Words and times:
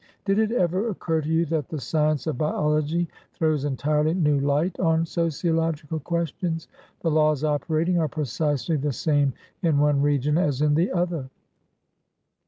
Did 0.25 0.39
it 0.39 0.51
ever 0.51 0.89
occur 0.89 1.21
to 1.21 1.29
you 1.29 1.45
that 1.45 1.69
the 1.69 1.79
science 1.79 2.25
of 2.25 2.35
biology 2.39 3.07
throws 3.35 3.65
entirely 3.65 4.15
new 4.15 4.39
light 4.39 4.79
on 4.79 5.05
sociological 5.05 5.99
questions? 5.99 6.67
The 7.01 7.11
laws 7.11 7.43
operating 7.43 7.99
are 7.99 8.07
precisely 8.07 8.77
the 8.77 8.93
same 8.93 9.33
in 9.61 9.77
one 9.77 10.01
region 10.01 10.39
as 10.39 10.59
in 10.63 10.73
the 10.73 10.91
other. 10.91 11.29